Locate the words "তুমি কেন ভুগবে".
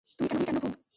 0.09-0.69